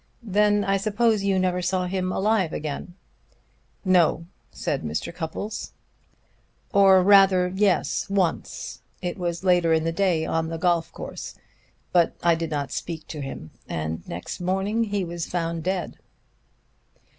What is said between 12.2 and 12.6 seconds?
I did